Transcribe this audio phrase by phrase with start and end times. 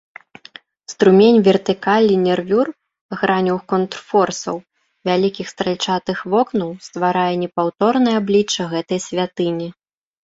[0.91, 2.67] Струмень вертыкалей нервюр,
[3.19, 4.55] граняў контрфорсаў,
[5.11, 9.69] вялікіх стральчатых вокнаў стварае непаўторнае аблічча гэтай святыні.